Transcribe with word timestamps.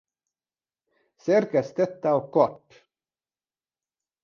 Szerkesztette 1.15 2.13
a 2.15 2.29
Kath. 2.29 2.87